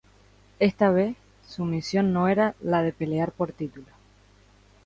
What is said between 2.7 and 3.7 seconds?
de pelear por